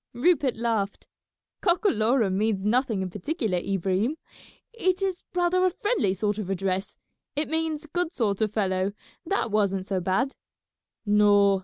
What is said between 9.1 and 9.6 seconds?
That